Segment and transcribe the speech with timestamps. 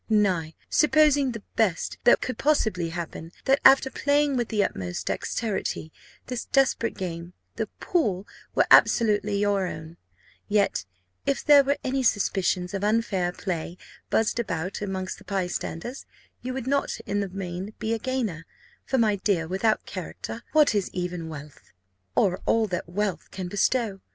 [0.09, 5.93] Nay, supposing the best that could possibly happen that, after playing with the utmost dexterity
[6.25, 9.97] this desperate game, the pool were absolutely your own;
[10.47, 10.85] yet,
[11.27, 13.77] if there were any suspicions of unfair play
[14.09, 16.07] buzzed about amongst the by standers,
[16.41, 18.47] you would not in the main be a gainer;
[18.83, 21.71] for my dear, without character, what is even wealth,
[22.15, 24.01] or all that wealth can bestow?